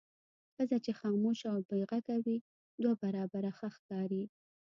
[0.55, 2.37] ښځه چې خاموشه او بې غږه وي
[2.81, 4.23] دوه برابره ښه ښکاري.